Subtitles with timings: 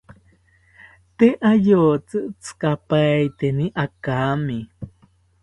[1.17, 4.59] Tee ayotzi tzikapaeteni akami